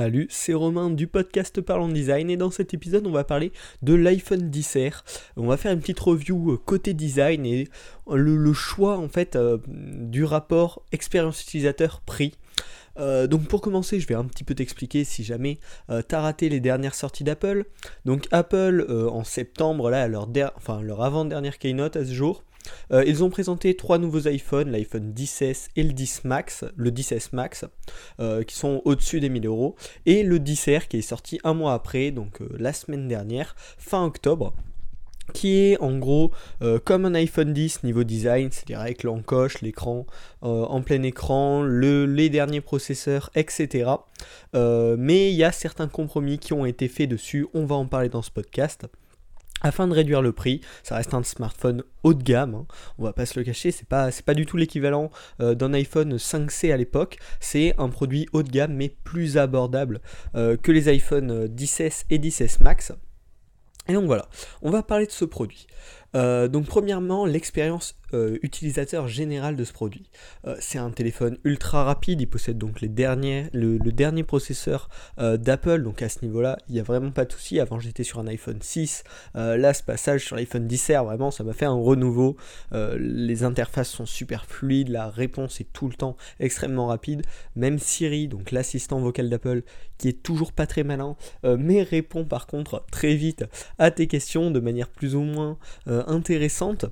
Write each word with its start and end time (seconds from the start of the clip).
Salut, 0.00 0.28
c'est 0.30 0.54
Romain 0.54 0.88
du 0.88 1.06
podcast 1.06 1.60
Parlons 1.60 1.88
Design 1.88 2.30
et 2.30 2.38
dans 2.38 2.50
cet 2.50 2.72
épisode 2.72 3.06
on 3.06 3.10
va 3.10 3.22
parler 3.22 3.52
de 3.82 3.92
l'iPhone 3.92 4.48
10R. 4.48 5.02
On 5.36 5.46
va 5.46 5.58
faire 5.58 5.72
une 5.72 5.80
petite 5.80 6.00
review 6.00 6.52
euh, 6.52 6.56
côté 6.56 6.94
design 6.94 7.44
et 7.44 7.68
le, 8.10 8.52
choix 8.54 8.96
en 8.96 9.10
fait 9.10 9.36
euh, 9.36 9.58
du 9.68 10.24
rapport 10.24 10.82
expérience 10.92 11.42
utilisateur 11.42 12.00
prix. 12.00 12.32
Euh, 12.98 13.26
donc 13.26 13.46
pour 13.46 13.60
commencer, 13.60 14.00
je 14.00 14.06
vais 14.06 14.14
un 14.14 14.24
petit 14.24 14.42
peu 14.42 14.54
t'expliquer 14.54 15.04
si 15.04 15.22
jamais 15.22 15.58
t'as 16.08 16.20
raté 16.22 16.48
les 16.48 16.60
dernières 16.60 16.94
sorties 16.94 17.22
d'Apple. 17.22 17.64
Donc 18.06 18.26
Apple 18.30 18.86
en 19.12 19.22
septembre, 19.22 19.90
là, 19.90 20.08
leur, 20.08 20.30
leur 20.82 21.02
avant-dernière 21.02 21.58
keynote 21.58 21.96
à 21.96 22.06
ce 22.06 22.14
jour, 22.14 22.42
euh, 22.92 23.04
ils 23.06 23.22
ont 23.24 23.30
présenté 23.30 23.74
trois 23.76 23.98
nouveaux 23.98 24.28
iPhones, 24.28 24.70
l'iPhone 24.70 25.12
10S 25.12 25.68
et 25.76 25.82
le 25.82 25.92
10 25.92 26.24
Max, 26.24 26.64
le 26.76 26.90
10S 26.90 27.28
Max, 27.32 27.64
euh, 28.20 28.42
qui 28.42 28.54
sont 28.54 28.82
au-dessus 28.84 29.20
des 29.20 29.28
1000 29.28 29.46
euros, 29.46 29.76
et 30.06 30.22
le 30.22 30.38
10R 30.38 30.88
qui 30.88 30.98
est 30.98 31.02
sorti 31.02 31.40
un 31.44 31.54
mois 31.54 31.74
après, 31.74 32.10
donc 32.10 32.40
euh, 32.40 32.48
la 32.58 32.72
semaine 32.72 33.08
dernière, 33.08 33.54
fin 33.78 34.04
octobre 34.04 34.54
qui 35.32 35.58
est 35.58 35.78
en 35.78 35.96
gros 35.96 36.32
comme 36.84 37.04
un 37.04 37.14
iPhone 37.14 37.52
10 37.52 37.84
niveau 37.84 38.02
design, 38.02 38.50
c'est-à-dire 38.50 38.80
avec 38.80 39.04
l'encoche, 39.04 39.60
l'écran 39.60 40.04
en 40.40 40.82
plein 40.82 41.04
écran, 41.04 41.62
les 41.62 42.28
derniers 42.30 42.60
processeurs, 42.60 43.30
etc. 43.36 43.92
mais 44.52 45.30
il 45.30 45.36
y 45.36 45.44
a 45.44 45.52
certains 45.52 45.86
compromis 45.86 46.40
qui 46.40 46.52
ont 46.52 46.66
été 46.66 46.88
faits 46.88 47.08
dessus, 47.08 47.46
on 47.54 47.64
va 47.64 47.76
en 47.76 47.86
parler 47.86 48.08
dans 48.08 48.22
ce 48.22 48.32
podcast 48.32 48.88
afin 49.62 49.88
de 49.88 49.94
réduire 49.94 50.22
le 50.22 50.32
prix. 50.32 50.60
Ça 50.82 50.96
reste 50.96 51.14
un 51.14 51.22
smartphone 51.22 51.82
haut 52.02 52.14
de 52.14 52.22
gamme, 52.22 52.54
hein. 52.54 52.66
on 52.98 53.04
va 53.04 53.12
pas 53.12 53.26
se 53.26 53.38
le 53.38 53.44
cacher, 53.44 53.70
c'est 53.70 53.88
pas, 53.88 54.10
pas 54.24 54.34
du 54.34 54.46
tout 54.46 54.56
l'équivalent 54.56 55.10
euh, 55.40 55.54
d'un 55.54 55.72
iPhone 55.74 56.16
5C 56.16 56.72
à 56.72 56.76
l'époque, 56.76 57.18
c'est 57.40 57.74
un 57.78 57.88
produit 57.88 58.26
haut 58.32 58.42
de 58.42 58.50
gamme 58.50 58.74
mais 58.74 58.88
plus 58.88 59.36
abordable 59.38 60.00
euh, 60.34 60.56
que 60.56 60.72
les 60.72 60.88
iPhone 60.88 61.46
10S 61.46 62.04
et 62.10 62.18
10S 62.18 62.62
Max. 62.62 62.92
Et 63.88 63.92
donc 63.92 64.04
voilà, 64.04 64.28
on 64.62 64.70
va 64.70 64.82
parler 64.82 65.06
de 65.06 65.10
ce 65.10 65.24
produit. 65.24 65.66
Euh, 66.14 66.48
donc 66.48 66.66
premièrement, 66.66 67.26
l'expérience 67.26 67.96
euh, 68.12 68.38
utilisateur 68.42 69.06
général 69.06 69.54
de 69.56 69.64
ce 69.64 69.72
produit. 69.72 70.10
Euh, 70.46 70.56
c'est 70.58 70.78
un 70.78 70.90
téléphone 70.90 71.38
ultra 71.44 71.84
rapide, 71.84 72.20
il 72.20 72.26
possède 72.26 72.58
donc 72.58 72.80
les 72.80 72.88
le, 73.52 73.78
dernier 73.92 74.24
processeur 74.24 74.88
d'Apple, 75.16 75.82
donc 75.82 76.02
à 76.02 76.08
ce 76.08 76.22
niveau-là, 76.22 76.58
il 76.68 76.74
n'y 76.74 76.80
a 76.80 76.82
vraiment 76.82 77.10
pas 77.10 77.24
de 77.24 77.32
souci. 77.32 77.60
Avant 77.60 77.78
j'étais 77.78 78.04
sur 78.04 78.18
un 78.18 78.26
iPhone 78.26 78.58
6, 78.60 79.04
là 79.34 79.72
ce 79.72 79.82
passage 79.82 80.24
sur 80.24 80.36
l'iPhone 80.36 80.66
10R, 80.66 81.04
vraiment 81.04 81.30
ça 81.30 81.44
m'a 81.44 81.52
fait 81.52 81.64
un 81.64 81.74
renouveau. 81.74 82.36
les 82.72 83.42
interfaces 83.42 83.88
sont 83.88 84.06
super 84.06 84.44
fluides, 84.44 84.88
la 84.88 85.08
réponse 85.08 85.60
est 85.60 85.72
tout 85.72 85.88
le 85.88 85.94
temps 85.94 86.16
extrêmement 86.40 86.88
rapide. 86.88 87.22
Même 87.56 87.78
Siri, 87.78 88.28
donc 88.28 88.50
l'assistant 88.50 89.00
vocal 89.00 89.30
d'Apple, 89.30 89.62
qui 89.98 90.08
est 90.08 90.22
toujours 90.22 90.52
pas 90.52 90.66
très 90.66 90.84
malin, 90.84 91.16
mais 91.44 91.82
répond 91.82 92.24
par 92.24 92.46
contre 92.46 92.84
très 92.90 93.14
vite 93.14 93.44
à 93.78 93.90
tes 93.90 94.06
questions 94.06 94.50
de 94.50 94.60
manière 94.60 94.88
plus 94.88 95.14
ou 95.14 95.22
moins 95.22 95.58
intéressante. 96.08 96.86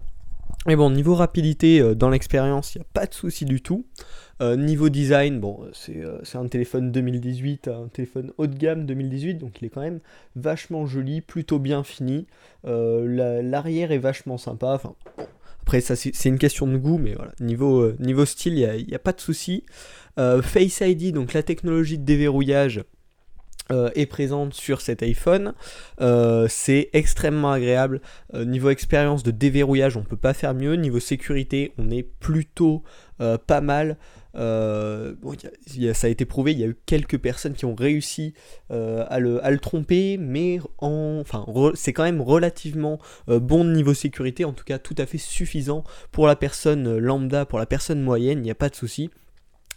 Et 0.69 0.77
bon, 0.77 0.91
niveau 0.91 1.15
rapidité 1.15 1.81
euh, 1.81 1.95
dans 1.95 2.11
l'expérience, 2.11 2.75
il 2.75 2.79
n'y 2.79 2.83
a 2.83 2.89
pas 2.93 3.07
de 3.07 3.15
souci 3.15 3.45
du 3.45 3.63
tout. 3.63 3.87
Euh, 4.41 4.57
niveau 4.57 4.89
design, 4.89 5.41
bon, 5.41 5.61
c'est 5.73 6.37
un 6.37 6.47
téléphone 6.47 6.93
2018, 6.93 7.69
un 7.69 7.89
téléphone 7.89 8.33
haut 8.39 8.47
de 8.47 8.57
gamme 8.57 8.87
2018, 8.87 9.35
donc 9.35 9.61
il 9.61 9.67
est 9.67 9.69
quand 9.69 9.81
même 9.81 10.01
vachement 10.37 10.87
joli, 10.87 11.21
plutôt 11.21 11.59
bien 11.59 11.83
fini. 11.83 12.27
L'arrière 12.65 13.91
est 13.91 13.99
vachement 13.99 14.39
sympa. 14.39 14.75
Enfin, 14.75 14.95
après, 15.63 15.81
ça 15.81 15.97
c'est 15.97 16.29
une 16.29 16.39
question 16.39 16.67
de 16.67 16.77
goût, 16.77 16.99
mais 16.99 17.15
voilà, 17.15 17.33
niveau, 17.41 17.93
niveau 17.99 18.25
style, 18.25 18.55
il 18.59 18.87
n'y 18.87 18.95
a, 18.95 18.97
a, 18.97 18.99
pas 19.01 19.13
de 19.13 19.21
souci. 19.21 19.65
Face 20.17 20.81
ID, 20.81 21.13
donc 21.13 21.33
la 21.33 21.43
technologie 21.43 21.99
de 21.99 22.05
déverrouillage, 22.05 22.85
euh, 23.71 23.91
est 23.95 24.07
présente 24.07 24.55
sur 24.55 24.81
cet 24.81 25.03
iPhone. 25.03 25.53
Euh, 26.01 26.47
c'est 26.49 26.89
extrêmement 26.95 27.53
agréable. 27.53 28.01
Euh, 28.33 28.47
niveau 28.47 28.71
expérience 28.71 29.23
de 29.23 29.31
déverrouillage, 29.31 29.97
on 29.99 30.03
peut 30.03 30.17
pas 30.17 30.33
faire 30.33 30.55
mieux. 30.55 30.75
Niveau 30.75 31.01
sécurité, 31.01 31.73
on 31.77 31.91
est 31.91 32.03
plutôt 32.03 32.83
pas 33.49 33.61
mal. 33.61 33.97
Bon, 34.35 35.35
ça 35.93 36.07
a 36.07 36.11
été 36.11 36.25
prouvé, 36.25 36.53
il 36.53 36.61
y 36.61 36.63
a 36.63 36.69
eu 36.69 36.77
quelques 36.87 37.19
personnes 37.19 37.55
qui 37.55 37.65
ont 37.65 37.75
réussi 37.75 38.33
à 38.71 39.19
le, 39.19 39.59
tromper, 39.59 40.19
mais 40.19 40.61
en, 40.79 41.19
enfin, 41.21 41.45
c'est 41.75 41.93
quand 41.93 42.05
même 42.05 42.21
relativement 42.21 43.01
bon 43.27 43.65
niveau 43.65 43.93
sécurité, 43.93 44.45
en 44.45 44.53
tout 44.53 44.63
cas 44.63 44.79
tout 44.79 44.95
à 44.99 45.07
fait 45.07 45.19
suffisant 45.19 45.83
pour 46.13 46.29
la 46.29 46.37
personne 46.37 46.97
lambda, 46.97 47.45
pour 47.45 47.59
la 47.59 47.67
personne 47.67 48.01
moyenne, 48.01 48.39
il 48.39 48.43
n'y 48.43 48.53
a 48.53 48.55
pas 48.55 48.69
de 48.69 48.77
souci 48.77 49.11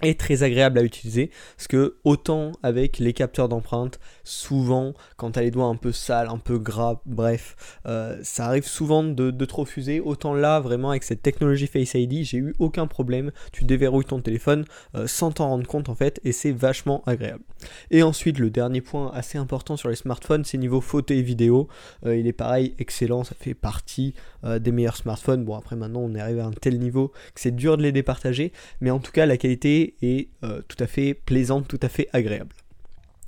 est 0.01 0.19
très 0.19 0.43
agréable 0.43 0.79
à 0.79 0.83
utiliser 0.83 1.31
parce 1.57 1.67
que 1.67 1.97
autant 2.03 2.51
avec 2.63 2.99
les 2.99 3.13
capteurs 3.13 3.49
d'empreinte 3.49 3.99
souvent 4.23 4.93
quand 5.17 5.31
tu 5.31 5.39
as 5.39 5.43
les 5.43 5.51
doigts 5.51 5.65
un 5.65 5.75
peu 5.75 5.91
sales 5.91 6.27
un 6.29 6.37
peu 6.37 6.57
gras 6.57 7.01
bref 7.05 7.55
euh, 7.85 8.19
ça 8.23 8.45
arrive 8.45 8.65
souvent 8.65 9.03
de, 9.03 9.45
trop 9.45 9.65
fuser. 9.65 9.99
Autant 9.99 10.33
là 10.33 10.59
vraiment 10.59 10.91
avec 10.91 11.03
cette 11.03 11.21
technologie 11.21 11.67
Face 11.67 11.93
ID 11.93 12.23
j'ai 12.23 12.37
eu 12.37 12.53
aucun 12.59 12.87
problème. 12.87 13.31
Tu 13.51 13.63
déverrouilles 13.63 14.05
ton 14.05 14.21
téléphone 14.21 14.65
euh, 14.95 15.07
sans 15.07 15.31
t'en 15.31 15.49
rendre 15.49 15.67
compte 15.67 15.89
en 15.89 15.95
fait 15.95 16.19
et 16.23 16.31
c'est 16.31 16.51
vachement 16.51 17.03
agréable. 17.05 17.43
Et 17.89 18.03
ensuite 18.03 18.39
le 18.39 18.49
dernier 18.49 18.81
point 18.81 19.11
assez 19.13 19.37
important 19.37 19.77
sur 19.77 19.89
les 19.89 19.95
smartphones 19.95 20.45
c'est 20.45 20.57
niveau 20.57 20.81
photo 20.81 21.13
et 21.13 21.21
vidéo. 21.21 21.67
Euh, 22.05 22.15
il 22.15 22.27
est 22.27 22.33
pareil 22.33 22.75
excellent 22.79 23.23
ça 23.23 23.35
fait 23.39 23.53
partie 23.53 24.13
des 24.59 24.71
meilleurs 24.71 24.97
smartphones. 24.97 25.43
Bon 25.45 25.55
après 25.55 25.75
maintenant 25.75 26.01
on 26.01 26.15
est 26.15 26.19
arrivé 26.19 26.41
à 26.41 26.45
un 26.45 26.51
tel 26.51 26.79
niveau 26.79 27.09
que 27.35 27.41
c'est 27.41 27.55
dur 27.55 27.77
de 27.77 27.83
les 27.83 27.91
départager. 27.91 28.51
Mais 28.79 28.89
en 28.89 28.99
tout 28.99 29.11
cas 29.11 29.25
la 29.25 29.37
qualité 29.37 29.90
et 30.01 30.29
euh, 30.43 30.61
tout 30.67 30.77
à 30.79 30.87
fait 30.87 31.13
plaisante, 31.13 31.67
tout 31.67 31.79
à 31.81 31.89
fait 31.89 32.07
agréable. 32.13 32.55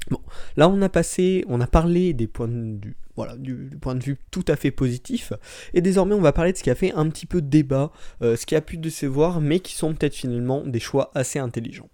Bon, 0.10 0.20
là 0.58 0.68
on 0.68 0.82
a 0.82 0.90
passé, 0.90 1.46
on 1.48 1.62
a 1.62 1.68
parlé 1.68 2.14
des 2.14 2.28
points 2.28 2.50
de 2.50 2.86
vue, 2.86 2.96
voilà, 3.16 3.38
du, 3.38 3.70
point 3.80 3.96
de 3.96 4.04
vue 4.04 4.18
tout 4.32 4.44
à 4.48 4.56
fait 4.56 4.72
positif, 4.72 5.32
et 5.74 5.82
désormais 5.82 6.14
on 6.14 6.22
va 6.22 6.34
parler 6.34 6.52
de 6.52 6.58
ce 6.58 6.64
qui 6.64 6.70
a 6.70 6.76
fait 6.76 6.92
un 6.94 7.10
petit 7.10 7.26
peu 7.26 7.42
débat, 7.42 7.92
euh, 8.22 8.36
ce 8.36 8.46
qui 8.46 8.56
a 8.56 8.62
pu 8.62 8.78
décevoir, 8.78 9.40
mais 9.40 9.60
qui 9.60 9.76
sont 9.76 9.94
peut-être 9.94 10.16
finalement 10.16 10.62
des 10.66 10.80
choix 10.80 11.12
assez 11.16 11.40
intelligents. 11.40 11.90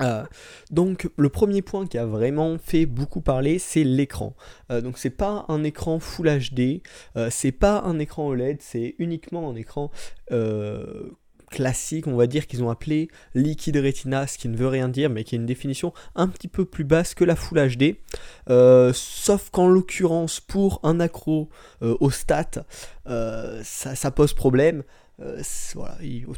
Euh, 0.00 0.24
donc 0.70 1.08
le 1.16 1.28
premier 1.28 1.62
point 1.62 1.86
qui 1.86 1.96
a 1.96 2.06
vraiment 2.06 2.58
fait 2.58 2.86
beaucoup 2.86 3.20
parler, 3.20 3.58
c'est 3.58 3.84
l'écran. 3.84 4.34
donc 4.70 4.98
c'est 4.98 5.10
pas 5.10 5.44
un 5.48 5.64
écran 5.64 6.00
Full 6.00 6.28
HD, 6.28 6.82
c'est 7.30 7.52
pas 7.52 7.80
un 7.82 7.98
écran 7.98 8.26
OLED, 8.26 8.58
c'est 8.60 8.94
uniquement 8.98 9.50
un 9.50 9.54
écran 9.54 9.90
classique, 11.52 12.06
on 12.08 12.16
va 12.16 12.26
dire, 12.26 12.48
qu'ils 12.48 12.64
ont 12.64 12.70
appelé 12.70 13.08
Liquid 13.34 13.76
Retina, 13.76 14.26
ce 14.26 14.38
qui 14.38 14.48
ne 14.48 14.56
veut 14.56 14.66
rien 14.66 14.88
dire, 14.88 15.10
mais 15.10 15.22
qui 15.22 15.36
est 15.36 15.38
une 15.38 15.46
définition 15.46 15.92
un 16.16 16.26
petit 16.26 16.48
peu 16.48 16.64
plus 16.64 16.82
basse 16.82 17.14
que 17.14 17.24
la 17.24 17.36
Full 17.36 17.76
HD. 17.76 17.96
Euh, 18.50 18.90
sauf 18.94 19.50
qu'en 19.50 19.68
l'occurrence, 19.68 20.40
pour 20.40 20.80
un 20.82 20.98
accro 20.98 21.50
euh, 21.82 21.96
au 22.00 22.10
stat, 22.10 22.64
euh, 23.06 23.60
ça, 23.62 24.10
pose 24.10 24.32
problème. 24.32 24.82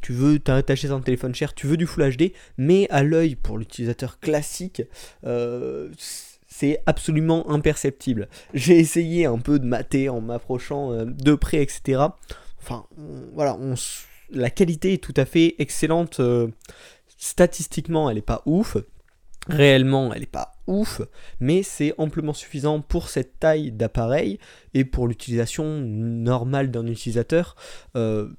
tu 0.02 0.12
veux 0.12 0.38
t'attacher 0.40 0.90
un 0.90 1.00
téléphone 1.00 1.34
cher, 1.34 1.54
tu 1.54 1.66
veux 1.66 1.76
du 1.76 1.86
Full 1.86 2.16
HD, 2.16 2.32
mais 2.58 2.88
à 2.90 3.02
l'œil, 3.02 3.36
pour 3.36 3.56
l'utilisateur 3.56 4.18
classique, 4.18 4.82
c'est 6.46 6.82
absolument 6.86 7.48
imperceptible. 7.50 8.28
J'ai 8.52 8.78
essayé 8.78 9.26
un 9.26 9.38
peu 9.38 9.60
de 9.60 9.64
mater 9.64 10.08
en 10.08 10.20
m'approchant 10.20 11.04
de 11.04 11.34
près, 11.34 11.62
etc. 11.62 12.02
Enfin, 12.60 12.86
voilà, 13.32 13.56
on 13.60 13.76
la 14.30 14.50
qualité 14.50 14.94
est 14.94 15.02
tout 15.02 15.14
à 15.16 15.24
fait 15.24 15.54
excellente. 15.58 16.20
Euh, 16.20 16.48
statistiquement, 17.16 18.08
elle 18.10 18.16
n'est 18.16 18.22
pas 18.22 18.42
ouf. 18.46 18.76
Réellement, 19.46 20.12
elle 20.14 20.20
n'est 20.20 20.26
pas 20.26 20.54
ouf, 20.66 21.02
mais 21.38 21.62
c'est 21.62 21.92
amplement 21.98 22.32
suffisant 22.32 22.80
pour 22.80 23.10
cette 23.10 23.38
taille 23.38 23.70
d'appareil 23.72 24.38
et 24.72 24.86
pour 24.86 25.06
l'utilisation 25.06 25.80
normale 25.80 26.70
d'un 26.70 26.86
utilisateur. 26.86 27.54
Euh, 27.94 28.30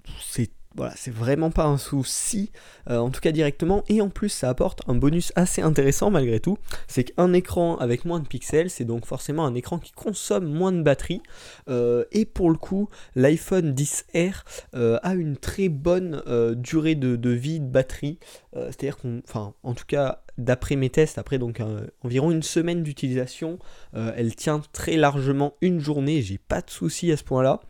voilà, 0.76 0.94
c'est 0.98 1.14
vraiment 1.14 1.52
pas 1.52 1.66
un 1.66 1.78
souci, 1.78 2.52
euh, 2.90 2.98
en 2.98 3.10
tout 3.10 3.22
cas 3.22 3.32
directement, 3.32 3.84
et 3.88 4.02
en 4.02 4.10
plus 4.10 4.30
ça 4.30 4.50
apporte 4.50 4.82
un 4.88 4.96
bonus 4.96 5.32
assez 5.36 5.62
intéressant 5.62 6.12
malgré 6.12 6.40
tout, 6.40 6.58
c'est 6.88 7.06
qu'un 7.06 7.32
écran 7.34 7.78
avec 7.78 8.04
moins 8.04 8.20
de 8.20 8.28
pixels, 8.28 8.70
c'est 8.70 8.84
donc 8.84 9.06
forcément 9.06 9.46
un 9.46 9.56
écran 9.56 9.80
qui 9.80 9.94
consomme 9.94 10.46
moins 10.46 10.74
de 10.74 10.82
batterie, 10.82 11.22
euh, 11.70 12.04
et 12.12 12.26
pour 12.26 12.50
le 12.50 12.58
coup, 12.58 12.90
l'iPhone 13.16 13.74
10R 13.74 14.44
euh, 14.76 15.00
a 15.02 15.14
une 15.14 15.38
très 15.38 15.70
bonne 15.70 16.22
durée 16.56 16.96
de, 16.96 17.30
vie 17.30 17.60
de 17.60 17.66
batterie, 17.66 18.20
c'est-à-dire 18.54 18.98
qu'on, 18.98 19.22
en 19.64 19.74
tout 19.74 19.86
cas, 19.86 20.24
d'après 20.38 20.76
mes 20.76 20.90
tests, 20.90 21.18
après 21.18 21.38
donc 21.38 21.62
environ 22.04 22.32
une 22.32 22.44
semaine 22.44 22.84
d'utilisation, 22.84 23.60
elle 23.94 24.36
tient 24.36 24.62
très 24.74 24.98
largement 24.98 25.56
une 25.62 25.80
journée, 25.80 26.22
j'ai 26.22 26.38
pas 26.38 26.62
de 26.62 26.70
souci 26.70 27.12
à 27.12 27.18
ce 27.18 27.24
point-là. 27.24 27.62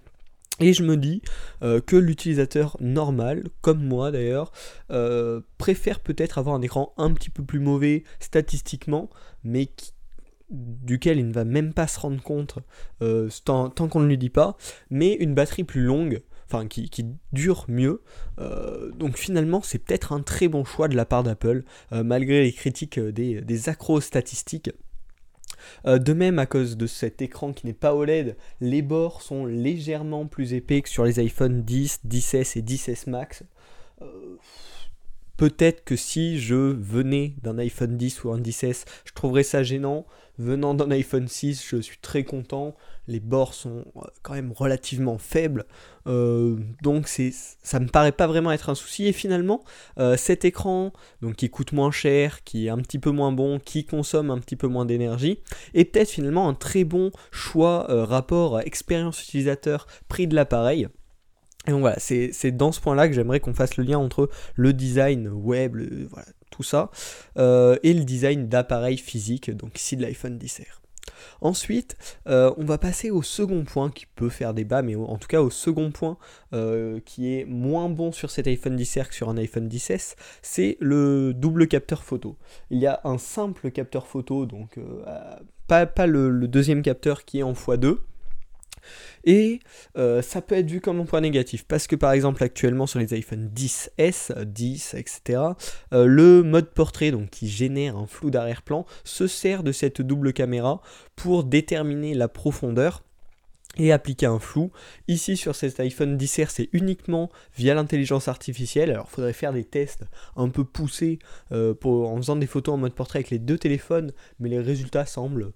Et 0.59 0.73
je 0.73 0.83
me 0.83 0.95
dis 0.95 1.21
euh, 1.63 1.81
que 1.81 1.95
l'utilisateur 1.95 2.77
normal, 2.79 3.43
comme 3.61 3.83
moi 3.83 4.11
d'ailleurs, 4.11 4.51
euh, 4.89 5.41
préfère 5.57 5.99
peut-être 5.99 6.37
avoir 6.37 6.55
un 6.55 6.61
écran 6.61 6.93
un 6.97 7.11
petit 7.11 7.29
peu 7.29 7.43
plus 7.43 7.59
mauvais 7.59 8.03
statistiquement, 8.19 9.09
mais 9.43 9.69
duquel 10.49 11.17
il 11.19 11.27
ne 11.27 11.33
va 11.33 11.43
même 11.43 11.73
pas 11.73 11.87
se 11.87 11.99
rendre 11.99 12.21
compte 12.21 12.59
euh, 13.01 13.29
tant, 13.43 13.69
qu'on 13.69 13.99
ne 13.99 14.07
lui 14.07 14.17
dit 14.17 14.29
pas, 14.29 14.55
mais 14.89 15.13
une 15.13 15.33
batterie 15.33 15.65
plus 15.65 15.83
longue. 15.83 16.21
enfin 16.45 16.67
qui, 16.67 16.89
dure 17.33 17.65
mieux. 17.67 18.01
donc 18.97 19.17
finalement, 19.17 19.61
c'est 19.61 19.79
peut-être 19.79 20.13
un 20.13 20.21
très 20.21 20.47
bon 20.47 20.63
choix 20.63 20.87
de 20.87 20.95
la 20.95 21.05
part 21.05 21.23
d'Apple, 21.23 21.63
malgré 21.91 22.43
les 22.43 22.53
critiques 22.53 22.99
des, 22.99 23.41
des 23.41 23.69
accros 23.69 23.99
statistiques. 23.99 24.71
De 25.85 26.13
même, 26.13 26.39
à 26.39 26.45
cause 26.45 26.77
de 26.77 26.87
cet 26.87 27.21
écran 27.21 27.53
qui 27.53 27.65
n'est 27.65 27.73
pas 27.73 27.95
OLED, 27.95 28.37
les 28.61 28.81
bords 28.81 29.21
sont 29.21 29.45
légèrement 29.45 30.25
plus 30.25 30.53
épais 30.53 30.81
que 30.81 30.89
sur 30.89 31.05
les 31.05 31.19
iPhone 31.19 31.63
10, 31.63 32.01
10S 32.07 32.57
et 32.57 32.61
10S 32.61 33.09
Max. 33.09 33.43
Peut-être 35.37 35.83
que 35.83 35.95
si 35.95 36.39
je 36.39 36.55
venais 36.55 37.35
d'un 37.43 37.57
iPhone 37.57 37.97
10 37.97 38.23
ou 38.23 38.31
un 38.31 38.39
10S, 38.39 38.85
je 39.05 39.13
trouverais 39.13 39.43
ça 39.43 39.63
gênant. 39.63 40.05
Venant 40.37 40.73
d'un 40.73 40.91
iPhone 40.91 41.27
6, 41.27 41.65
je 41.65 41.77
suis 41.77 41.97
très 41.97 42.23
content. 42.23 42.75
Les 43.07 43.19
bords 43.19 43.53
sont 43.53 43.85
euh, 43.95 44.01
quand 44.21 44.33
même 44.33 44.51
relativement 44.51 45.17
faibles. 45.17 45.65
Euh, 46.07 46.57
donc 46.81 47.07
c'est, 47.07 47.31
ça 47.63 47.79
me 47.79 47.87
paraît 47.87 48.11
pas 48.11 48.27
vraiment 48.27 48.51
être 48.51 48.69
un 48.69 48.75
souci. 48.75 49.07
Et 49.07 49.13
finalement, 49.13 49.63
euh, 49.97 50.17
cet 50.17 50.43
écran, 50.43 50.91
donc 51.21 51.35
qui 51.35 51.49
coûte 51.49 51.71
moins 51.71 51.91
cher, 51.91 52.43
qui 52.43 52.67
est 52.67 52.69
un 52.69 52.79
petit 52.79 52.99
peu 52.99 53.11
moins 53.11 53.31
bon, 53.31 53.59
qui 53.59 53.85
consomme 53.85 54.29
un 54.29 54.39
petit 54.39 54.55
peu 54.57 54.67
moins 54.67 54.85
d'énergie, 54.85 55.39
est 55.73 55.85
peut-être 55.85 56.09
finalement 56.09 56.49
un 56.49 56.53
très 56.53 56.83
bon 56.83 57.11
choix 57.31 57.85
rapport 57.89 58.59
expérience 58.61 59.21
utilisateur 59.23 59.87
prix 60.07 60.27
de 60.27 60.35
l'appareil. 60.35 60.87
Et 61.67 61.71
donc 61.71 61.81
voilà, 61.81 61.97
c'est 61.99 62.51
dans 62.51 62.71
ce 62.71 62.79
point-là 62.79 63.07
que 63.07 63.13
j'aimerais 63.13 63.39
qu'on 63.39 63.53
fasse 63.53 63.77
le 63.77 63.83
lien 63.83 63.97
entre 63.97 64.29
le 64.55 64.73
design 64.73 65.27
web, 65.29 65.75
voilà, 66.09 66.27
tout 66.51 66.63
ça, 66.63 66.91
euh, 67.37 67.77
et 67.83 67.93
le 67.93 68.03
design 68.03 68.47
d'appareils 68.47 68.97
physiques, 68.97 69.51
donc 69.51 69.79
ici 69.79 69.97
de 69.97 70.01
l'iPhone 70.01 70.37
10R. 70.37 70.81
Ensuite, 71.41 71.97
euh, 72.27 72.53
on 72.57 72.65
va 72.65 72.77
passer 72.77 73.11
au 73.11 73.21
second 73.21 73.63
point 73.63 73.89
qui 73.89 74.05
peut 74.05 74.29
faire 74.29 74.53
débat, 74.53 74.81
mais 74.81 74.95
en 74.95 75.17
tout 75.17 75.27
cas 75.27 75.41
au 75.41 75.49
second 75.49 75.91
point 75.91 76.17
euh, 76.53 76.99
qui 77.05 77.33
est 77.33 77.45
moins 77.45 77.89
bon 77.89 78.11
sur 78.11 78.31
cet 78.31 78.47
iPhone 78.47 78.75
10R 78.75 79.09
que 79.09 79.15
sur 79.15 79.29
un 79.29 79.37
iPhone 79.37 79.67
10S, 79.67 80.15
c'est 80.41 80.77
le 80.79 81.33
double 81.33 81.67
capteur 81.67 82.03
photo. 82.03 82.37
Il 82.69 82.79
y 82.79 82.87
a 82.87 83.01
un 83.03 83.17
simple 83.17 83.71
capteur 83.71 84.07
photo, 84.07 84.45
donc 84.45 84.79
pas, 85.67 85.85
pas 85.85 86.07
le, 86.07 86.47
deuxième 86.47 86.81
capteur 86.81 87.25
qui 87.25 87.39
est 87.39 87.43
en 87.43 87.53
x2, 87.53 87.97
et 89.23 89.59
euh, 89.97 90.21
ça 90.21 90.41
peut 90.41 90.55
être 90.55 90.69
vu 90.69 90.81
comme 90.81 90.99
un 90.99 91.05
point 91.05 91.21
négatif, 91.21 91.65
parce 91.65 91.87
que 91.87 91.95
par 91.95 92.11
exemple 92.11 92.43
actuellement 92.43 92.87
sur 92.87 92.99
les 92.99 93.13
iPhone 93.13 93.49
10S, 93.55 94.43
10, 94.43 94.95
etc., 94.95 95.41
le 95.91 96.43
mode 96.43 96.71
portrait, 96.71 97.11
donc 97.11 97.29
qui 97.29 97.47
génère 97.47 97.97
un 97.97 98.07
flou 98.07 98.29
d'arrière-plan, 98.29 98.85
se 99.03 99.27
sert 99.27 99.63
de 99.63 99.71
cette 99.71 100.01
double 100.01 100.33
caméra 100.33 100.81
pour 101.15 101.43
déterminer 101.43 102.13
la 102.13 102.27
profondeur 102.27 103.03
et 103.77 103.91
appliquer 103.91 104.25
un 104.25 104.39
flou. 104.39 104.71
Ici 105.07 105.37
sur 105.37 105.55
cet 105.55 105.79
iPhone 105.79 106.17
10R 106.17 106.47
c'est 106.49 106.69
uniquement 106.73 107.29
via 107.57 107.73
l'intelligence 107.73 108.27
artificielle. 108.27 108.91
Alors 108.91 109.07
il 109.09 109.15
faudrait 109.15 109.33
faire 109.33 109.53
des 109.53 109.63
tests 109.63 110.03
un 110.35 110.49
peu 110.49 110.63
poussés 110.63 111.19
euh, 111.51 111.73
en 111.83 112.17
faisant 112.17 112.35
des 112.35 112.47
photos 112.47 112.75
en 112.75 112.77
mode 112.77 112.93
portrait 112.93 113.19
avec 113.19 113.29
les 113.29 113.39
deux 113.39 113.57
téléphones, 113.57 114.13
mais 114.39 114.49
les 114.49 114.59
résultats 114.59 115.05
semblent 115.05 115.51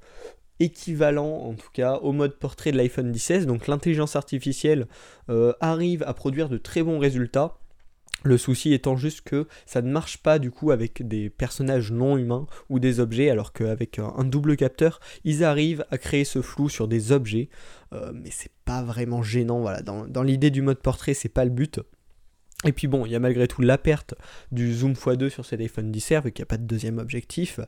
équivalent 0.60 1.30
en 1.30 1.54
tout 1.54 1.70
cas 1.74 1.96
au 1.98 2.12
mode 2.12 2.38
portrait 2.38 2.72
de 2.72 2.78
l'iPhone 2.78 3.14
16. 3.14 3.46
Donc 3.46 3.68
l'intelligence 3.68 4.16
artificielle 4.16 4.88
euh, 5.30 5.54
arrive 5.62 6.04
à 6.04 6.14
produire 6.14 6.50
de 6.50 6.58
très 6.58 6.84
bons 6.84 7.00
résultats. 7.00 7.58
Le 8.24 8.38
souci 8.38 8.74
étant 8.74 8.98
juste 8.98 9.22
que 9.22 9.48
ça 9.66 9.82
ne 9.82 9.90
marche 9.90 10.18
pas 10.18 10.40
du 10.40 10.52
coup 10.52 10.72
avec 10.72 11.08
des 11.08 11.30
personnages 11.30 11.92
non 11.92 12.18
humains 12.18 12.48
ou 12.70 12.80
des 12.80 13.00
objets, 13.00 13.30
alors 13.30 13.54
qu'avec 13.54 13.98
un, 13.98 14.26
double 14.26 14.58
capteur, 14.58 15.00
ils 15.24 15.46
arrivent 15.46 15.86
à 15.90 15.98
créer 15.98 16.26
ce 16.26 16.42
flou 16.42 16.68
sur 16.68 16.90
des 16.90 17.14
objets. 17.14 17.48
Euh, 17.94 18.12
mais 18.14 18.30
c'est 18.30 18.52
pas 18.66 18.84
vraiment 18.84 19.24
gênant, 19.24 19.62
voilà. 19.62 19.82
Dans, 19.82 20.24
l'idée 20.24 20.52
du 20.52 20.62
mode 20.62 20.80
portrait, 20.80 21.14
c'est 21.14 21.30
pas 21.30 21.46
le 21.46 21.52
but. 21.52 21.80
Et 22.66 22.74
puis 22.74 22.88
bon, 22.88 23.06
il 23.06 23.12
y 23.14 23.16
a 23.16 23.20
malgré 23.20 23.48
tout 23.48 23.62
la 23.62 23.78
perte 23.78 24.16
du 24.52 24.74
zoom 24.74 24.94
x2 24.94 25.30
sur 25.30 25.46
cet 25.46 25.62
iPhone 25.62 25.90
10R, 25.90 26.26
vu 26.26 26.34
qu'il 26.34 26.42
n'y 26.42 26.48
a 26.48 26.52
pas 26.52 26.58
de 26.58 26.66
deuxième 26.66 26.98
objectif. 26.98 27.62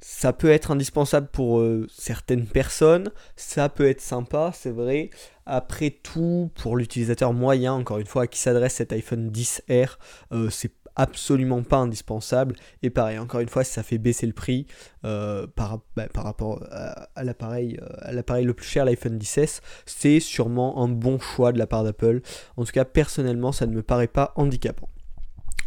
Ça 0.00 0.32
peut 0.32 0.50
être 0.50 0.70
indispensable 0.70 1.28
pour 1.28 1.60
euh, 1.60 1.86
certaines 1.92 2.46
personnes, 2.46 3.10
ça 3.36 3.68
peut 3.68 3.86
être 3.86 4.00
sympa, 4.00 4.50
c'est 4.54 4.70
vrai. 4.70 5.10
Après 5.44 5.90
tout, 5.90 6.50
pour 6.54 6.76
l'utilisateur 6.76 7.34
moyen, 7.34 7.74
encore 7.74 7.98
une 7.98 8.06
fois, 8.06 8.22
à 8.22 8.26
qui 8.26 8.38
s'adresse 8.38 8.74
cet 8.74 8.94
iPhone 8.94 9.30
10R, 9.30 9.96
euh, 10.32 10.48
c'est 10.48 10.72
absolument 10.96 11.62
pas 11.62 11.76
indispensable. 11.76 12.56
Et 12.82 12.88
pareil, 12.88 13.18
encore 13.18 13.40
une 13.40 13.48
fois, 13.48 13.62
ça 13.62 13.82
fait 13.82 13.98
baisser 13.98 14.26
le 14.26 14.32
prix 14.32 14.66
euh, 15.04 15.46
par, 15.46 15.80
bah, 15.96 16.08
par, 16.12 16.24
rapport 16.24 16.64
à, 16.70 17.22
l'appareil, 17.22 17.78
à 18.00 18.12
l'appareil 18.12 18.46
le 18.46 18.54
plus 18.54 18.66
cher, 18.66 18.86
l'iPhone 18.86 19.18
10S, 19.18 19.60
c'est 19.84 20.20
sûrement 20.20 20.82
un 20.82 20.88
bon 20.88 21.18
choix 21.18 21.52
de 21.52 21.58
la 21.58 21.66
part 21.66 21.84
d'Apple. 21.84 22.22
En 22.56 22.64
tout 22.64 22.72
cas, 22.72 22.86
personnellement, 22.86 23.52
ça 23.52 23.66
ne 23.66 23.74
me 23.74 23.82
paraît 23.82 24.08
pas 24.08 24.32
handicapant. 24.36 24.88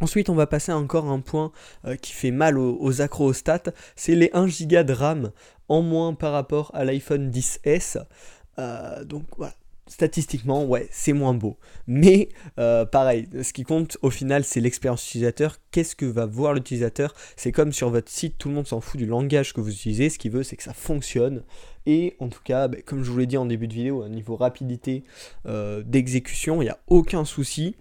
Ensuite, 0.03 0.27
on 0.27 0.35
va 0.35 0.47
passer 0.47 0.73
encore 0.73 1.05
un 1.05 1.21
point 1.21 1.53
euh, 1.85 1.95
qui 1.95 2.11
fait 2.11 2.31
mal 2.31 2.57
aux, 2.57 2.77
aux 2.81 3.01
accrostats, 3.01 3.71
c'est 3.95 4.15
les 4.15 4.29
1 4.33 4.47
Go 4.47 4.83
de 4.83 4.91
RAM 4.91 5.31
en 5.69 5.81
moins 5.81 6.13
par 6.13 6.33
rapport 6.33 6.71
à 6.73 6.83
l'iPhone 6.83 7.31
10S. 7.31 8.03
Euh, 8.59 9.05
donc 9.05 9.23
voilà, 9.37 9.53
statistiquement, 9.87 10.65
ouais, 10.65 10.89
c'est 10.91 11.13
moins 11.13 11.33
beau. 11.33 11.55
Mais 11.87 12.27
euh, 12.59 12.83
pareil, 12.83 13.29
ce 13.43 13.53
qui 13.53 13.63
compte 13.63 13.97
au 14.01 14.09
final, 14.09 14.43
c'est 14.43 14.59
l'expérience 14.59 15.07
utilisateur. 15.07 15.55
Qu'est-ce 15.71 15.95
que 15.95 16.05
va 16.05 16.25
voir 16.25 16.53
l'utilisateur? 16.53 17.15
C'est 17.37 17.53
comme 17.53 17.71
sur 17.71 17.89
votre 17.89 18.11
site, 18.11 18.37
tout 18.37 18.49
le 18.49 18.55
monde 18.55 18.67
s'en 18.67 18.81
fout 18.81 18.99
du 18.99 19.05
langage 19.05 19.53
que 19.53 19.61
vous 19.61 19.71
utilisez. 19.71 20.09
Ce 20.09 20.19
qu'il 20.19 20.31
veut, 20.31 20.43
c'est 20.43 20.57
que 20.57 20.63
ça 20.63 20.73
fonctionne. 20.73 21.43
Et 21.85 22.17
en 22.19 22.27
tout 22.27 22.43
cas, 22.43 22.67
bah, 22.67 22.79
comme 22.85 23.05
je 23.05 23.09
vous 23.09 23.19
l'ai 23.19 23.25
dit 23.25 23.37
en 23.37 23.45
début 23.45 23.69
de 23.69 23.73
vidéo, 23.73 24.03
à 24.03 24.09
niveau 24.09 24.35
rapidité 24.35 25.05
d'exécution, 25.45 26.61
il 26.61 26.65
n'y 26.65 26.71
a 26.71 26.79
aucun 26.87 27.23
souci. 27.23 27.77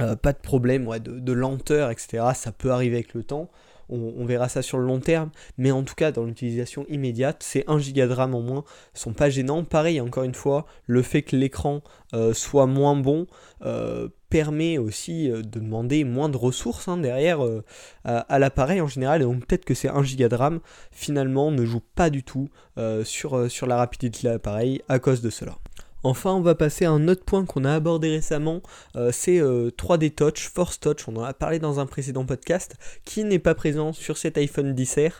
Euh, 0.00 0.16
pas 0.16 0.32
de 0.32 0.38
problème 0.38 0.88
de, 0.98 1.32
lenteur, 1.32 1.90
etc. 1.90 2.24
Ça 2.34 2.52
peut 2.52 2.70
arriver 2.70 2.96
avec 2.96 3.14
le 3.14 3.22
temps. 3.22 3.50
On, 3.92 4.24
verra 4.24 4.48
ça 4.48 4.62
sur 4.62 4.78
le 4.78 4.86
long 4.86 5.00
terme. 5.00 5.30
Mais 5.58 5.72
en 5.72 5.82
tout 5.82 5.96
cas, 5.96 6.12
dans 6.12 6.22
l'utilisation 6.22 6.86
immédiate, 6.88 7.42
ces 7.42 7.64
1 7.66 7.78
Go 7.78 8.06
de 8.06 8.12
RAM 8.12 8.36
en 8.36 8.40
moins 8.40 8.64
sont 8.94 9.12
pas 9.12 9.30
gênants. 9.30 9.64
Pareil, 9.64 10.00
encore 10.00 10.22
une 10.22 10.34
fois, 10.34 10.66
le 10.86 11.02
fait 11.02 11.22
que 11.22 11.34
l'écran 11.34 11.82
euh, 12.14 12.32
soit 12.32 12.66
moins 12.66 12.94
bon 12.94 13.26
euh, 13.62 14.08
permet 14.28 14.78
aussi 14.78 15.28
de 15.28 15.40
demander 15.42 16.04
moins 16.04 16.28
de 16.28 16.36
ressources 16.36 16.86
hein, 16.86 16.98
derrière 16.98 17.40
à, 18.04 18.38
l'appareil 18.38 18.80
en 18.80 18.86
général. 18.86 19.22
Et 19.22 19.24
donc 19.24 19.44
peut-être 19.44 19.64
que 19.64 19.74
ces 19.74 19.88
1 19.88 20.02
Go 20.02 20.28
de 20.28 20.34
RAM 20.36 20.60
finalement 20.92 21.50
ne 21.50 21.64
jouent 21.64 21.82
pas 21.96 22.10
du 22.10 22.22
tout 22.22 22.48
sur 23.02 23.66
la 23.66 23.76
rapidité 23.76 24.28
de 24.28 24.32
l'appareil 24.32 24.82
à 24.88 25.00
cause 25.00 25.20
de 25.20 25.30
cela. 25.30 25.56
Enfin, 26.02 26.34
on 26.34 26.40
va 26.40 26.54
passer 26.54 26.86
à 26.86 26.90
un 26.90 27.08
autre 27.08 27.24
point 27.24 27.44
qu'on 27.44 27.64
a 27.64 27.74
abordé 27.74 28.08
récemment, 28.08 28.62
euh, 28.96 29.10
c'est 29.12 29.38
3D 29.38 30.06
euh, 30.06 30.10
Touch, 30.10 30.48
Force 30.48 30.80
Touch, 30.80 31.06
on 31.08 31.16
en 31.16 31.24
a 31.24 31.34
parlé 31.34 31.58
dans 31.58 31.78
un 31.78 31.86
précédent 31.86 32.24
podcast, 32.24 32.76
qui 33.04 33.24
n'est 33.24 33.38
pas 33.38 33.54
présent 33.54 33.92
sur 33.92 34.16
cet 34.16 34.38
iPhone 34.38 34.74
10R. 34.74 35.12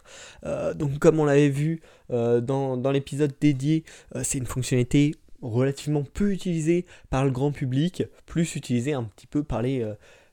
Euh, 0.46 0.72
donc 0.72 0.98
comme 0.98 1.20
on 1.20 1.24
l'avait 1.24 1.48
vu 1.48 1.82
dans, 2.08 2.76
dans 2.76 2.90
l'épisode 2.90 3.32
dédié, 3.40 3.84
c'est 4.24 4.38
une 4.38 4.46
fonctionnalité 4.46 5.14
relativement 5.42 6.02
peu 6.02 6.32
utilisée 6.32 6.84
par 7.08 7.24
le 7.24 7.30
grand 7.30 7.52
public, 7.52 8.02
plus 8.26 8.56
utilisée 8.56 8.94
un 8.94 9.04
petit 9.04 9.28
peu 9.28 9.44
par 9.44 9.62
les 9.62 9.88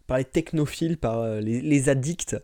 par 0.08 0.18
les 0.18 0.26
technophiles, 0.26 0.98
par 0.98 1.20
euh, 1.20 1.42
les, 1.42 1.90
addicts. 1.90 2.36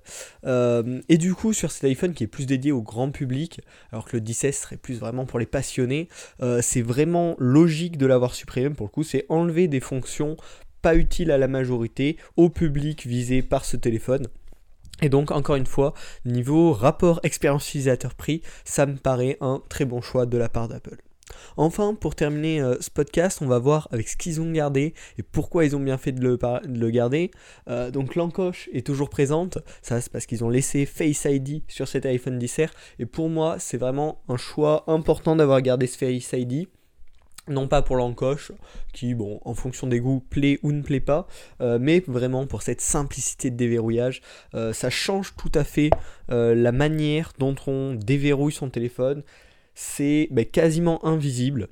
Euh, 0.46 1.02
et 1.10 1.18
du 1.18 1.34
coup, 1.34 1.54
sur 1.54 1.72
cet 1.72 1.86
iPhone 1.86 2.14
qui 2.14 2.26
est 2.26 2.28
plus 2.28 2.46
dédié 2.46 2.72
au 2.72 2.82
grand 2.82 3.10
public, 3.10 3.62
alors 3.92 4.06
que 4.06 4.18
le 4.18 4.22
10 4.22 4.52
serait 4.52 4.78
plus 4.78 5.00
vraiment 5.00 5.26
pour 5.26 5.40
les 5.40 5.46
passionnés, 5.46 6.10
euh, 6.42 6.60
c'est 6.62 6.82
vraiment 6.82 7.36
logique 7.40 7.98
de 7.98 8.06
l'avoir 8.06 8.36
supprimé 8.36 8.70
pour 8.70 8.88
le 8.88 8.92
coup. 8.92 9.04
C'est 9.04 9.26
enlever 9.30 9.68
des 9.68 9.80
fonctions 9.80 10.38
pas 10.82 10.96
utiles 10.96 11.32
à 11.32 11.38
la 11.38 11.48
majorité, 11.48 12.18
au 12.36 12.50
public 12.50 13.08
visé 13.08 13.42
par 13.42 13.64
ce 13.64 13.78
téléphone. 13.78 14.28
Et 15.02 15.10
donc, 15.10 15.32
encore 15.32 15.56
une 15.56 15.66
fois, 15.66 15.94
niveau 16.26 16.74
rapport 16.74 17.22
expérience 17.24 17.68
utilisateur-prix, 17.70 18.42
ça 18.66 18.86
me 18.86 18.96
paraît 18.96 19.38
un 19.40 19.62
très 19.70 19.86
bon 19.86 20.02
choix 20.02 20.26
de 20.26 20.38
la 20.38 20.50
part 20.50 20.68
d'Apple. 20.68 20.98
Enfin, 21.58 21.96
pour 21.96 22.16
terminer 22.16 22.62
euh, 22.62 22.76
ce 22.80 22.90
podcast, 22.90 23.40
on 23.42 23.48
va 23.48 23.60
voir 23.60 23.88
avec 23.92 24.08
ce 24.08 24.18
qu'ils 24.18 24.42
ont 24.42 24.52
gardé 24.52 24.94
et 25.18 25.24
pourquoi 25.24 25.66
ils 25.66 25.76
ont 25.76 25.80
bien 25.80 25.98
fait 25.98 26.12
de 26.12 26.22
le, 26.22 26.90
garder. 26.90 27.32
Euh, 27.68 27.92
donc 27.92 28.16
l'encoche 28.16 28.70
est 28.74 28.86
toujours 28.86 29.10
présente, 29.10 29.58
ça 29.82 30.02
c'est 30.02 30.12
parce 30.12 30.26
qu'ils 30.26 30.44
ont 30.44 30.50
laissé 30.50 30.86
Face 30.86 31.26
ID 31.26 31.64
sur 31.68 31.88
cet 31.88 32.06
iPhone 32.06 32.40
10R 32.40 32.70
et 33.00 33.06
pour 33.06 33.30
moi 33.30 33.58
c'est 33.60 33.78
vraiment 33.78 34.22
un 34.28 34.38
choix 34.38 34.84
important 34.88 35.36
d'avoir 35.36 35.62
gardé 35.62 35.88
ce 35.88 35.98
Face 35.98 36.34
ID 36.34 36.68
non 37.50 37.68
pas 37.68 37.82
pour 37.82 37.98
l'encoche, 37.98 38.54
qui, 38.94 39.14
en 39.44 39.54
fonction 39.54 39.86
des 39.86 40.00
goûts, 40.00 40.22
plaît 40.22 40.60
ou 40.64 40.72
ne 40.72 40.82
plaît 40.82 41.02
pas, 41.02 41.28
euh, 41.60 41.78
mais 41.78 42.02
vraiment 42.08 42.48
pour 42.48 42.62
cette 42.62 42.80
simplicité 42.80 43.52
de 43.52 43.58
déverrouillage. 43.58 44.22
ça 44.54 44.90
change 44.90 45.36
tout 45.36 45.52
à 45.54 45.66
fait 45.66 45.90
la 46.30 46.72
manière 46.72 47.34
dont 47.40 47.56
on 47.68 47.96
déverrouille 47.96 48.54
son 48.54 48.70
téléphone 48.70 49.24
c'est 49.74 50.28
ben, 50.32 50.46
quasiment 50.46 51.06
invisible. 51.06 51.70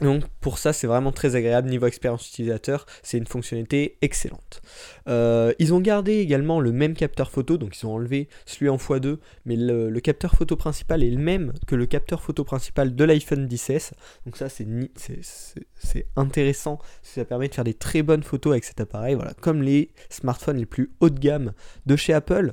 Donc 0.00 0.24
pour 0.40 0.58
ça 0.58 0.72
c'est 0.72 0.86
vraiment 0.86 1.10
très 1.10 1.34
agréable 1.34 1.68
niveau 1.68 1.86
expérience 1.86 2.28
utilisateur, 2.28 2.86
c'est 3.02 3.18
une 3.18 3.26
fonctionnalité 3.26 3.98
excellente. 4.00 4.62
Euh, 5.08 5.52
ils 5.58 5.74
ont 5.74 5.80
gardé 5.80 6.18
également 6.18 6.60
le 6.60 6.70
même 6.70 6.94
capteur 6.94 7.30
photo, 7.30 7.58
donc 7.58 7.76
ils 7.76 7.86
ont 7.86 7.94
enlevé 7.94 8.28
celui 8.46 8.68
en 8.68 8.76
x2, 8.76 9.18
mais 9.44 9.56
le, 9.56 9.98
capteur 9.98 10.36
photo 10.36 10.56
principal 10.56 11.02
est 11.02 11.10
le 11.10 11.18
même 11.18 11.52
que 11.66 11.74
le 11.74 11.86
capteur 11.86 12.22
photo 12.22 12.44
principal 12.44 12.94
de 12.94 13.04
l'iPhone 13.04 13.48
10s. 13.48 13.90
Donc 14.24 14.36
ça 14.36 14.48
c'est 14.48 16.06
intéressant, 16.14 16.78
ça 17.02 17.24
permet 17.24 17.48
de 17.48 17.54
faire 17.54 17.64
des 17.64 17.74
très 17.74 18.02
bonnes 18.02 18.22
photos 18.22 18.52
avec 18.52 18.64
cet 18.64 18.80
appareil, 18.80 19.16
voilà, 19.16 19.34
comme 19.40 19.62
les 19.62 19.90
smartphones 20.10 20.58
les 20.58 20.66
plus 20.66 20.92
haut 21.00 21.10
de 21.10 21.18
gamme 21.18 21.52
de 21.86 21.96
chez 21.96 22.12
Apple. 22.12 22.52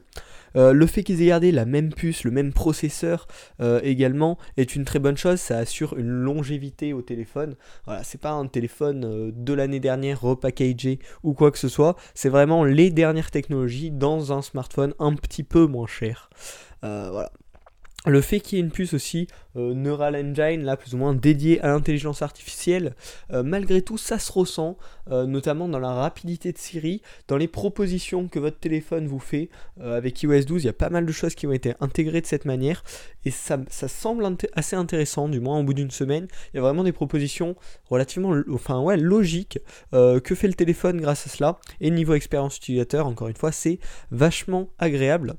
Euh, 0.55 0.73
le 0.73 0.85
fait 0.85 1.03
qu'ils 1.03 1.21
aient 1.21 1.27
gardé 1.27 1.51
la 1.51 1.65
même 1.65 1.93
puce, 1.93 2.23
le 2.23 2.31
même 2.31 2.53
processeur 2.53 3.27
euh, 3.61 3.79
également 3.83 4.37
est 4.57 4.75
une 4.75 4.85
très 4.85 4.99
bonne 4.99 5.17
chose. 5.17 5.39
Ça 5.39 5.57
assure 5.57 5.97
une 5.97 6.09
longévité 6.09 6.93
au 6.93 7.01
téléphone. 7.01 7.55
Voilà, 7.85 8.03
c'est 8.03 8.21
pas 8.21 8.31
un 8.31 8.47
téléphone 8.47 9.05
euh, 9.05 9.31
de 9.33 9.53
l'année 9.53 9.79
dernière 9.79 10.21
repackagé 10.21 10.99
ou 11.23 11.33
quoi 11.33 11.51
que 11.51 11.57
ce 11.57 11.67
soit. 11.67 11.95
C'est 12.13 12.29
vraiment 12.29 12.63
les 12.63 12.91
dernières 12.91 13.31
technologies 13.31 13.91
dans 13.91 14.33
un 14.33 14.41
smartphone 14.41 14.93
un 14.99 15.13
petit 15.13 15.43
peu 15.43 15.65
moins 15.65 15.87
cher. 15.87 16.29
voilà. 16.81 17.31
Le 18.05 18.21
fait 18.21 18.39
qu'il 18.39 18.57
y 18.57 18.61
ait 18.61 18.63
une 18.63 18.71
puce 18.71 18.93
aussi 18.93 19.27
euh, 19.57 19.73
Neural 19.73 20.15
Engine, 20.15 20.63
là 20.63 20.77
plus 20.77 20.93
ou 20.93 20.97
moins 20.97 21.13
dédiée 21.13 21.59
à 21.61 21.67
l'intelligence 21.67 22.21
artificielle, 22.21 22.93
euh, 23.31 23.41
malgré 23.41 23.81
tout 23.81 23.97
ça 23.97 24.19
se 24.19 24.31
ressent, 24.31 24.77
euh, 25.09 25.25
notamment 25.25 25.67
dans 25.67 25.79
la 25.79 25.93
rapidité 25.93 26.51
de 26.51 26.57
Siri, 26.57 27.01
dans 27.27 27.37
les 27.37 27.47
propositions 27.47 28.27
que 28.27 28.37
votre 28.37 28.59
téléphone 28.59 29.07
vous 29.07 29.19
fait. 29.19 29.49
avec 29.81 30.21
iOS 30.23 30.43
12, 30.45 30.63
il 30.63 30.65
y 30.67 30.69
a 30.69 30.73
pas 30.73 30.89
mal 30.89 31.05
de 31.05 31.11
choses 31.11 31.35
qui 31.35 31.47
ont 31.47 31.51
été 31.51 31.73
intégrées 31.79 32.21
de 32.21 32.25
cette 32.25 32.45
manière, 32.45 32.83
et 33.23 33.31
ça, 33.31 33.57
ça 33.69 33.87
semble 33.87 34.25
assez 34.53 34.75
intéressant, 34.75 35.27
du 35.29 35.39
moins 35.39 35.59
au 35.59 35.63
bout 35.63 35.73
d'une 35.73 35.91
semaine. 35.91 36.27
Il 36.53 36.57
y 36.57 36.59
a 36.59 36.61
vraiment 36.61 36.83
des 36.83 36.91
propositions 36.91 37.55
relativement 37.89 38.35
enfin, 38.51 38.79
ouais, 38.79 38.97
logiques. 38.97 39.59
que 39.91 40.35
fait 40.35 40.47
le 40.47 40.53
téléphone 40.53 41.01
grâce 41.01 41.27
à 41.27 41.29
cela 41.29 41.59
Et 41.81 41.91
niveau 41.91 42.13
expérience 42.13 42.57
utilisateur, 42.57 43.07
encore 43.07 43.27
une 43.27 43.35
fois, 43.35 43.51
c'est 43.51 43.79
vachement 44.11 44.69
agréable. 44.79 45.35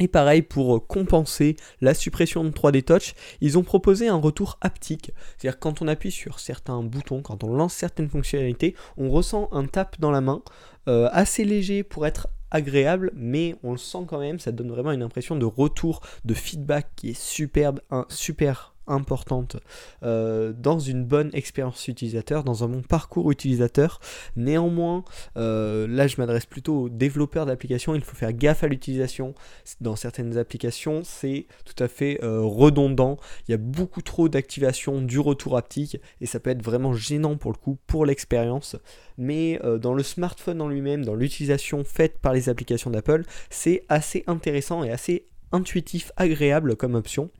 Et 0.00 0.08
pareil, 0.08 0.42
pour 0.42 0.76
euh, 0.76 0.80
compenser 0.80 1.56
la 1.80 1.94
suppression 1.94 2.42
de 2.42 2.50
3D 2.50 2.82
Touch, 2.82 3.14
ils 3.40 3.56
ont 3.58 3.62
proposé 3.62 4.08
un 4.08 4.16
retour 4.16 4.58
haptique. 4.60 5.12
C'est-à-dire 5.36 5.60
quand 5.60 5.82
on 5.82 5.88
appuie 5.88 6.10
sur 6.10 6.40
certains 6.40 6.82
boutons, 6.82 7.22
quand 7.22 7.44
on 7.44 7.54
lance 7.54 7.74
certaines 7.74 8.08
fonctionnalités, 8.08 8.74
on 8.96 9.08
ressent 9.08 9.48
un 9.52 9.66
tap 9.66 10.00
dans 10.00 10.10
la 10.10 10.20
main, 10.20 10.42
euh, 10.88 11.08
assez 11.12 11.44
léger 11.44 11.84
pour 11.84 12.06
être 12.06 12.26
agréable, 12.50 13.12
mais 13.14 13.54
on 13.62 13.72
le 13.72 13.78
sent 13.78 14.04
quand 14.08 14.18
même, 14.18 14.38
ça 14.40 14.52
donne 14.52 14.70
vraiment 14.70 14.92
une 14.92 15.02
impression 15.02 15.36
de 15.36 15.44
retour, 15.44 16.00
de 16.24 16.34
feedback 16.34 16.88
qui 16.96 17.10
est 17.10 17.20
superbe, 17.20 17.80
un, 17.90 18.06
super 18.08 18.73
importante 18.86 19.56
euh, 20.02 20.52
dans 20.52 20.78
une 20.78 21.04
bonne 21.04 21.30
expérience 21.32 21.86
utilisateur, 21.88 22.44
dans 22.44 22.64
un 22.64 22.68
bon 22.68 22.82
parcours 22.82 23.30
utilisateur. 23.30 24.00
Néanmoins, 24.36 25.04
euh, 25.36 25.86
là 25.86 26.06
je 26.06 26.16
m'adresse 26.18 26.46
plutôt 26.46 26.82
aux 26.82 26.88
développeurs 26.88 27.46
d'applications, 27.46 27.94
il 27.94 28.02
faut 28.02 28.16
faire 28.16 28.32
gaffe 28.32 28.64
à 28.64 28.68
l'utilisation. 28.68 29.34
Dans 29.80 29.96
certaines 29.96 30.36
applications, 30.38 31.02
c'est 31.04 31.46
tout 31.64 31.82
à 31.82 31.88
fait 31.88 32.22
euh, 32.22 32.40
redondant. 32.42 33.18
Il 33.48 33.52
y 33.52 33.54
a 33.54 33.58
beaucoup 33.58 34.02
trop 34.02 34.28
d'activation 34.28 35.00
du 35.00 35.18
retour 35.18 35.56
haptique 35.56 35.98
et 36.20 36.26
ça 36.26 36.40
peut 36.40 36.50
être 36.50 36.62
vraiment 36.62 36.94
gênant 36.94 37.36
pour 37.36 37.52
le 37.52 37.58
coup, 37.58 37.78
pour 37.86 38.06
l'expérience. 38.06 38.76
Mais 39.16 39.60
dans 39.80 39.94
le 39.94 40.02
smartphone 40.02 40.60
en 40.60 40.68
lui-même, 40.68 41.04
dans 41.04 41.14
l'utilisation 41.14 41.84
faite 41.84 42.18
par 42.18 42.32
les 42.32 42.48
applications 42.48 42.90
d'Apple, 42.90 43.22
c'est 43.48 43.84
assez 43.88 44.24
intéressant 44.26 44.82
et 44.82 44.90
assez 44.90 45.26
intuitif, 45.52 46.10
agréable 46.16 46.76
comme 46.76 46.94
option. 46.94 47.30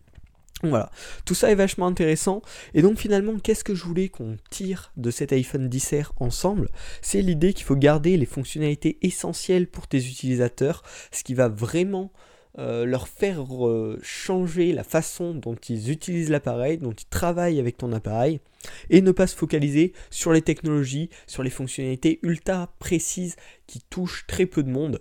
Voilà, 0.63 0.91
tout 1.27 1.35
ça 1.35 1.51
est 1.51 1.57
vachement 1.57 1.87
intéressant. 1.87 2.41
Et 2.73 2.81
donc 2.81 2.99
finalement, 2.99 3.39
qu'est-ce 3.39 3.65
que 3.65 3.75
je 3.75 3.85
voulais 3.85 4.09
qu'on 4.09 4.37
tire 4.51 4.93
de 4.97 5.11
cet 5.11 5.33
iPhone 5.33 5.69
10R 5.69 6.11
ensemble? 6.17 6.69
C'est 7.03 7.21
l'idée 7.21 7.53
qu'il 7.53 7.67
faut 7.67 7.77
garder 7.77 8.17
les 8.17 8.27
fonctionnalités 8.27 8.99
essentielles 9.03 9.67
pour 9.67 9.87
tes 9.89 9.99
utilisateurs, 9.99 10.83
ce 11.13 11.23
qui 11.23 11.35
va 11.35 11.49
vraiment 11.49 12.13
euh, 12.57 12.87
leur 12.87 13.09
faire 13.09 13.45
euh, 13.67 13.99
changer 14.03 14.73
la 14.73 14.85
façon 14.85 15.35
dont 15.35 15.57
ils 15.69 15.91
utilisent 15.91 16.31
l'appareil, 16.31 16.79
dont 16.79 16.93
ils 16.93 17.09
travaillent 17.09 17.59
avec 17.59 17.77
ton 17.77 17.93
appareil, 17.93 18.41
et 18.91 19.03
ne 19.03 19.11
pas 19.11 19.27
se 19.27 19.35
focaliser 19.35 19.93
sur 20.11 20.33
les 20.33 20.41
technologies, 20.41 21.11
sur 21.27 21.43
les 21.43 21.51
fonctionnalités 21.51 22.21
ultra 22.23 22.73
précises 22.79 23.35
qui 23.67 23.81
touchent 23.91 24.25
très 24.29 24.47
peu 24.47 24.63
de 24.63 24.71
monde. 24.71 25.01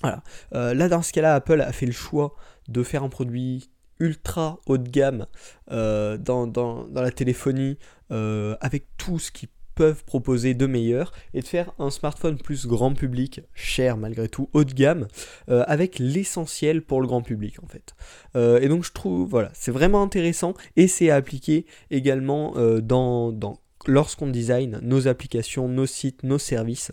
Voilà. 0.00 0.22
Euh, 0.54 0.72
là, 0.72 0.88
dans 0.88 1.02
ce 1.02 1.12
cas-là, 1.12 1.34
Apple 1.34 1.60
a 1.60 1.70
fait 1.72 1.84
le 1.84 1.92
choix 1.92 2.34
de 2.68 2.82
faire 2.82 3.04
un 3.04 3.10
produit 3.10 3.68
ultra 4.00 4.58
haut 4.66 4.78
de 4.78 4.88
gamme 4.88 5.26
euh, 5.70 6.16
dans, 6.18 6.88
la 6.92 7.10
téléphonie 7.10 7.78
euh, 8.10 8.56
avec 8.60 8.86
tout 8.96 9.18
ce 9.18 9.30
qu'ils 9.30 9.50
peuvent 9.76 10.04
proposer 10.04 10.52
de 10.54 10.66
meilleur 10.66 11.12
et 11.32 11.40
de 11.40 11.46
faire 11.46 11.72
un 11.78 11.90
smartphone 11.90 12.36
plus 12.36 12.66
grand 12.66 12.92
public, 12.92 13.40
cher 13.54 13.96
malgré 13.96 14.28
tout, 14.28 14.50
haut 14.52 14.64
de 14.64 14.74
gamme, 14.74 15.06
euh, 15.48 15.64
avec 15.68 15.98
l'essentiel 15.98 16.82
pour 16.82 17.00
le 17.00 17.06
grand 17.06 17.22
public 17.22 17.62
en 17.62 17.66
fait. 17.66 17.94
et 18.34 18.68
donc 18.68 18.84
je 18.84 18.92
trouve, 18.92 19.28
voilà, 19.28 19.50
c'est 19.54 19.70
vraiment 19.70 20.02
intéressant 20.02 20.54
et 20.76 20.88
c'est 20.88 21.10
à 21.10 21.16
appliquer 21.16 21.66
également 21.90 22.54
dans, 22.80 23.32
dans 23.32 23.60
lorsqu'on 23.86 24.28
design 24.28 24.80
nos 24.82 25.08
applications, 25.08 25.68
nos 25.68 25.86
sites, 25.86 26.24
nos 26.24 26.38
services. 26.38 26.92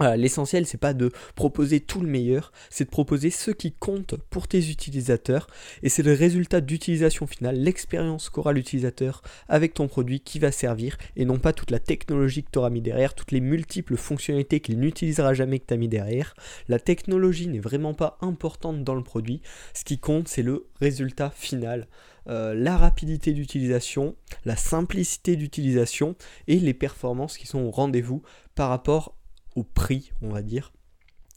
L'essentiel, 0.00 0.66
c'est 0.66 0.76
pas 0.76 0.92
de 0.92 1.10
proposer 1.36 1.80
tout 1.80 2.02
le 2.02 2.08
meilleur, 2.08 2.52
c'est 2.68 2.84
de 2.84 2.90
proposer 2.90 3.30
ce 3.30 3.50
qui 3.50 3.72
compte 3.72 4.16
pour 4.28 4.46
tes 4.46 4.70
utilisateurs 4.70 5.46
et 5.82 5.88
c'est 5.88 6.02
le 6.02 6.12
résultat 6.12 6.60
d'utilisation 6.60 7.26
finale, 7.26 7.56
l'expérience 7.56 8.28
qu'aura 8.28 8.52
l'utilisateur 8.52 9.22
avec 9.48 9.72
ton 9.72 9.88
produit 9.88 10.20
qui 10.20 10.38
va 10.38 10.52
servir 10.52 10.98
et 11.16 11.24
non 11.24 11.38
pas 11.38 11.54
toute 11.54 11.70
la 11.70 11.78
technologie 11.78 12.44
que 12.44 12.50
tu 12.52 12.58
auras 12.58 12.68
mis 12.68 12.82
derrière, 12.82 13.14
toutes 13.14 13.32
les 13.32 13.40
multiples 13.40 13.96
fonctionnalités 13.96 14.60
qu'il 14.60 14.78
n'utilisera 14.78 15.32
jamais 15.32 15.60
que 15.60 15.66
tu 15.66 15.74
as 15.74 15.78
mis 15.78 15.88
derrière. 15.88 16.34
La 16.68 16.78
technologie 16.78 17.48
n'est 17.48 17.58
vraiment 17.58 17.94
pas 17.94 18.18
importante 18.20 18.84
dans 18.84 18.94
le 18.94 19.02
produit, 19.02 19.40
ce 19.72 19.84
qui 19.84 19.98
compte, 19.98 20.28
c'est 20.28 20.42
le 20.42 20.66
résultat 20.78 21.30
final. 21.30 21.88
Euh, 22.28 22.54
la 22.54 22.76
rapidité 22.76 23.32
d'utilisation, 23.32 24.14
la 24.44 24.56
simplicité 24.56 25.36
d'utilisation 25.36 26.16
et 26.48 26.58
les 26.58 26.74
performances 26.74 27.38
qui 27.38 27.46
sont 27.46 27.60
au 27.60 27.70
rendez-vous 27.70 28.22
par 28.54 28.68
rapport 28.68 29.16
prix, 29.64 30.12
on 30.22 30.30
va 30.30 30.42
dire, 30.42 30.72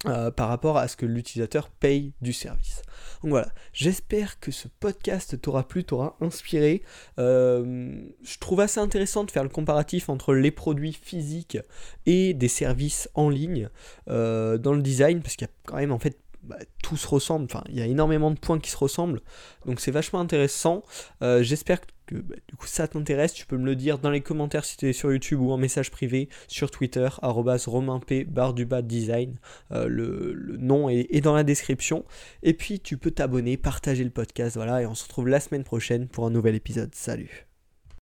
euh, 0.06 0.32
par 0.32 0.48
rapport 0.48 0.78
à 0.78 0.88
ce 0.88 0.96
que 0.96 1.06
l'utilisateur 1.06 1.70
paye 1.70 2.14
du 2.22 2.32
service. 2.32 2.84
Donc 3.22 3.32
voilà, 3.32 3.50
j'espère 3.74 4.40
que 4.40 4.50
ce 4.50 4.70
podcast 4.70 5.42
t'aura 5.42 5.68
plu, 5.68 5.84
t'aura 5.84 6.16
inspiré. 6.22 6.84
Euh, 7.20 8.02
je 8.24 8.38
trouve 8.38 8.62
assez 8.62 8.80
intéressant 8.80 9.26
de 9.26 9.32
faire 9.32 9.44
le 9.44 9.50
comparatif 9.50 10.08
entre 10.08 10.34
les 10.34 10.52
produits 10.52 10.94
physiques 10.94 11.58
et 12.06 12.34
des 12.34 12.48
services 12.48 13.10
en 13.14 13.30
ligne 13.30 13.68
euh, 14.10 14.58
dans 14.58 14.72
le 14.72 14.82
design, 14.82 15.22
parce 15.22 15.36
qu'il 15.36 15.48
y 15.48 15.50
a 15.50 15.54
quand 15.66 15.76
même 15.76 15.92
en 15.92 16.00
fait 16.00 16.18
bah, 16.44 16.56
tout 16.82 16.96
se 16.96 17.06
ressemble, 17.06 17.44
enfin 17.44 17.66
il 17.68 17.78
y 17.78 17.82
a 17.82 17.86
énormément 17.86 18.32
de 18.32 18.40
points 18.40 18.60
qui 18.60 18.72
se 18.72 18.78
ressemblent, 18.78 19.20
donc 19.66 19.82
c'est 19.82 19.92
vachement 19.92 20.22
intéressant. 20.22 20.84
J'espère 21.20 21.82
que 21.82 21.88
bah, 22.16 22.36
du 22.48 22.56
coup 22.56 22.68
ça 22.68 22.88
t'intéresse, 22.88 23.34
tu 23.34 23.46
peux 23.46 23.58
me 23.58 23.66
le 23.66 23.76
dire 23.76 24.00
dans 24.00 24.10
les 24.10 24.22
commentaires 24.22 24.66
si 24.66 24.78
tu 24.78 24.88
es 24.90 24.94
sur 24.94 25.12
YouTube 25.12 25.40
ou 25.42 25.52
en 25.52 25.58
message 25.58 25.92
privé 25.92 26.30
sur 26.48 26.72
Twitter, 26.72 27.08
romainp 27.22 28.06
barre 28.28 28.54
du 28.54 28.66
bas 28.66 28.82
design, 28.82 29.36
euh, 29.72 29.88
le, 29.88 30.58
nom 30.58 30.90
est, 30.90 31.08
est, 31.12 31.22
dans 31.22 31.36
la 31.36 31.44
description. 31.44 32.06
Et 32.44 32.54
puis 32.54 32.80
tu 32.80 32.98
peux 32.98 33.12
t'abonner, 33.12 33.58
partager 33.58 34.04
le 34.04 34.10
podcast, 34.10 34.56
voilà, 34.56 34.82
et 34.82 34.86
on 34.86 34.96
se 34.96 35.04
retrouve 35.04 35.28
la 35.28 35.40
semaine 35.40 35.64
prochaine 35.64 36.08
pour 36.08 36.26
un 36.26 36.30
nouvel 36.30 36.56
épisode. 36.56 36.94
Salut 36.94 37.49